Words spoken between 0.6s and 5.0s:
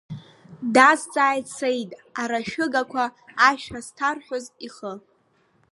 Дазҵааит Саид, арашәыгақәа ашәа зҭарҳәоз ихы.